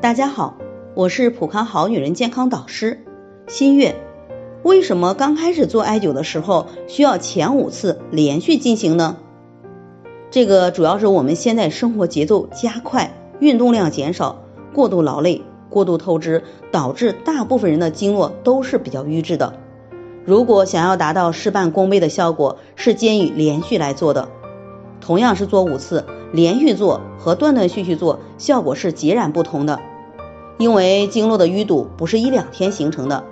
[0.00, 0.56] 大家好，
[0.94, 3.04] 我是普康好女人健康导师
[3.48, 3.96] 新月。
[4.62, 9.18] 为什么刚开始做艾灸的时候需要前五次连续进行呢？
[10.30, 14.42] 这个主要是我们现在生活节奏加快，运动量减少，
[14.72, 19.52] 过度劳累、过度透支，导致大部分人的经络都是比较瘀滞的。
[20.24, 24.30] 如果想要达到事半功倍的效果，是建议连续来做的。
[25.02, 29.78] 同样是做五次，连续做和断断续续做效果是截然不同的。
[30.60, 33.24] 因为经络的淤堵不是一两天形成的，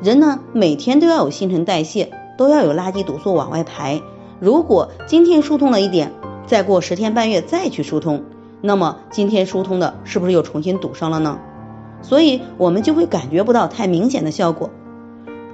[0.00, 4.00] 人呢每天都要有新陈代谢，都要有垃圾毒素往外排。
[4.38, 6.12] 如果今天疏通了一点，
[6.46, 8.22] 再过十天半月再去疏通，
[8.60, 11.40] 那么今天疏通的是不是又重新堵上了呢？
[12.00, 14.70] 所以我们就会感觉不到太明显的效果。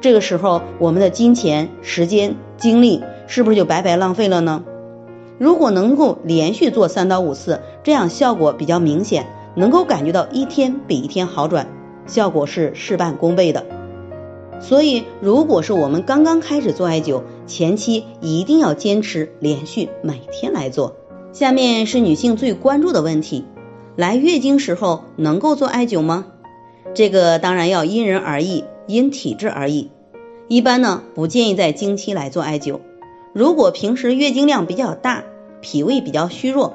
[0.03, 4.63] 这个时候，我们的金钱、时间、精力是不是就白白浪费了呢？
[5.39, 11.69] 如果能够连续做三到五次，这样效果比较明显，能够感觉到一天比一天好转，
[12.07, 13.65] 效果是事半功倍的。
[14.61, 20.97] 所以，如果是我们刚刚开始做艾灸，前期一定要坚持连续每天来做。
[21.33, 23.45] 下面是女性最关注的问题：
[23.97, 26.27] 来月经时候能够做艾灸吗？
[26.95, 29.91] 这个当然要因人而异，因体质而异。
[30.47, 32.81] 一般呢，不建议在经期来做艾灸。
[33.33, 35.25] 如果平时月经量比较大，
[35.61, 36.75] 脾胃比较虚弱，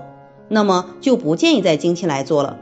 [0.50, 2.58] 那么就不建议在经期来做了，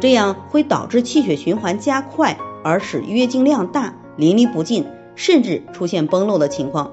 [0.00, 3.94] 这样会导致气血循环加快，而使月经量大。
[4.16, 6.92] 淋漓不尽，甚至出现崩漏的情况。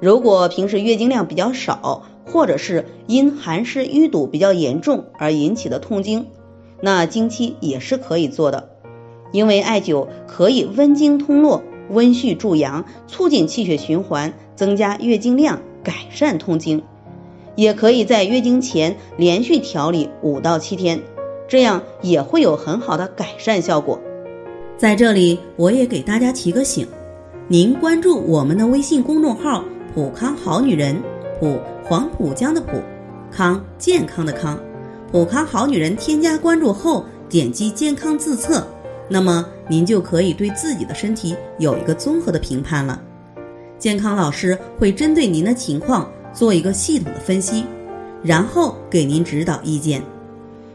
[0.00, 6.26] 如果平时月经量比较少，或者是因寒湿淤堵比较严重而引起的痛经，
[6.80, 8.70] 那经期也是可以做的。
[9.30, 16.82] 因为艾灸可以温经通络、温煦助阳，促进气血循环，增加月经量，改善痛经。
[17.56, 21.02] 也可以在月经前连续调理五到七天，
[21.46, 24.00] 这样也会有很好的改善效果。
[24.76, 26.86] 在这里，我也给大家提个醒：
[27.48, 29.64] 您关注我们的微信公众号
[29.94, 31.00] “普康好女人”，
[31.38, 32.80] 普黄浦江的浦，
[33.30, 34.58] 康健康的康，
[35.12, 35.96] 普康好女人。
[35.96, 38.66] 添加关注后，点击健康自测，
[39.08, 43.00] 那么您就可以对自己的身体有一个综合的评判了。
[43.78, 47.64] 健康老师会针对您的情况做一个系统的分析，
[48.22, 50.02] 然后给您指导意见。